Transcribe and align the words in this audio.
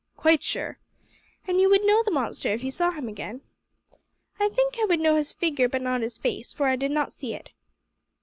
"Quite 0.17 0.41
sure." 0.41 0.79
"An' 1.47 1.59
You 1.59 1.69
would 1.69 1.83
know 1.83 2.01
the 2.01 2.09
monster 2.09 2.49
if 2.51 2.63
you 2.63 2.71
saw 2.71 2.89
him 2.89 3.07
again?" 3.07 3.41
"I 4.39 4.49
think 4.49 4.79
I 4.79 4.85
would 4.85 4.99
know 4.99 5.15
his 5.15 5.31
figure, 5.31 5.69
but 5.69 5.83
not 5.83 6.01
his 6.01 6.17
face, 6.17 6.51
for 6.51 6.65
I 6.65 6.75
did 6.75 6.89
not 6.89 7.13
see 7.13 7.35
it." 7.35 7.51